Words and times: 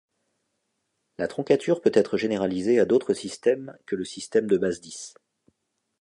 La 1.19 1.27
troncature 1.27 1.79
peut 1.79 1.91
être 1.93 2.17
généralisée 2.17 2.79
à 2.79 2.85
d'autres 2.85 3.13
systèmes 3.13 3.77
que 3.85 3.95
le 3.95 4.03
système 4.03 4.47
de 4.47 4.57
base 4.57 4.81
dix. 4.81 5.13